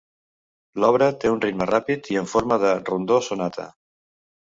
L'obra 0.83 1.09
té 1.25 1.33
un 1.35 1.45
ritme 1.45 1.69
ràpid 1.73 2.11
i 2.17 2.19
en 2.25 2.33
forma 2.35 2.61
de 2.67 2.75
rondó 2.91 3.25
sonata. 3.31 3.73